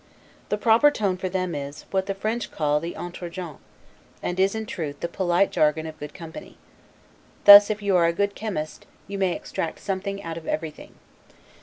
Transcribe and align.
The 0.49 0.57
proper 0.57 0.89
tone 0.89 1.15
for 1.15 1.29
them 1.29 1.53
is, 1.53 1.85
what 1.91 2.07
the 2.07 2.15
French 2.15 2.49
call 2.51 2.79
the 2.79 2.95
'Entregent', 2.95 3.59
and 4.23 4.39
is, 4.39 4.55
in 4.55 4.65
truth, 4.65 4.99
the 4.99 5.07
polite 5.07 5.51
jargon 5.51 5.85
of 5.85 5.99
good 5.99 6.11
company. 6.11 6.57
Thus, 7.45 7.69
if 7.69 7.83
you 7.83 7.95
are 7.95 8.07
a 8.07 8.11
good 8.13 8.33
chemist, 8.33 8.87
you 9.07 9.19
may 9.19 9.35
extract 9.35 9.79
something 9.79 10.23
out 10.23 10.37
of 10.37 10.47
everything. 10.47 10.95